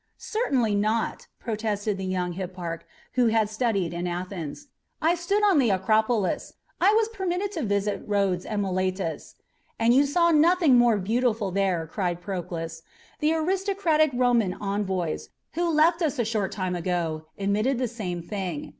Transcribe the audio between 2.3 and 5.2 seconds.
hipparch, who had studied in Athens. "I